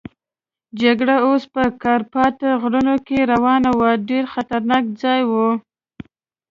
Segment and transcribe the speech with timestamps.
[0.81, 5.49] جګړه اوس په کارپات غرونو کې روانه وه، ډېر خطرناک ځای وو.